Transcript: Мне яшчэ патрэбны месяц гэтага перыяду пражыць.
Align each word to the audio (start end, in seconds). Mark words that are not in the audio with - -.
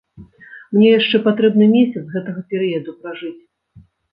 Мне 0.77 0.87
яшчэ 0.99 1.21
патрэбны 1.27 1.65
месяц 1.75 2.03
гэтага 2.17 2.45
перыяду 2.55 2.99
пражыць. 3.05 3.39